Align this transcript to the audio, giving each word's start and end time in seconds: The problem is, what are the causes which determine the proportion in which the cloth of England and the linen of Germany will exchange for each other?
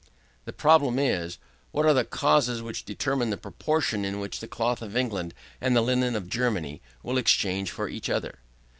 The 0.45 0.51
problem 0.51 0.97
is, 0.97 1.37
what 1.71 1.85
are 1.85 1.93
the 1.93 2.03
causes 2.03 2.63
which 2.63 2.85
determine 2.85 3.29
the 3.29 3.37
proportion 3.37 4.03
in 4.03 4.19
which 4.19 4.39
the 4.39 4.47
cloth 4.47 4.81
of 4.81 4.97
England 4.97 5.35
and 5.61 5.75
the 5.75 5.81
linen 5.83 6.15
of 6.15 6.27
Germany 6.27 6.81
will 7.03 7.19
exchange 7.19 7.69
for 7.69 7.87
each 7.87 8.09
other? 8.09 8.39